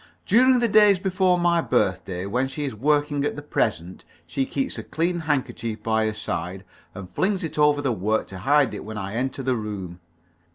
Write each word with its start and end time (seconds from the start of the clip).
During 0.25 0.57
the 0.61 0.67
days 0.67 0.97
before 0.97 1.37
my 1.37 1.61
birthday, 1.61 2.25
when 2.25 2.47
she 2.47 2.65
is 2.65 2.73
working 2.73 3.23
at 3.23 3.35
the 3.35 3.43
present, 3.43 4.03
she 4.25 4.47
keeps 4.47 4.79
a 4.79 4.83
clean 4.83 5.19
handkerchief 5.19 5.83
by 5.83 6.07
her 6.07 6.13
side, 6.13 6.65
and 6.95 7.07
flings 7.07 7.43
it 7.43 7.59
over 7.59 7.83
the 7.83 7.93
work 7.93 8.25
to 8.29 8.39
hide 8.39 8.73
it 8.73 8.83
when 8.83 8.97
I 8.97 9.13
enter 9.13 9.43
the 9.43 9.55
room. 9.55 9.99